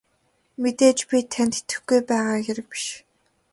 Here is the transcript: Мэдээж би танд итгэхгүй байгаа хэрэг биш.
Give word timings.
Мэдээж 0.61 0.99
би 1.09 1.17
танд 1.33 1.53
итгэхгүй 1.59 1.99
байгаа 2.09 2.39
хэрэг 2.45 2.67
биш. 2.71 2.85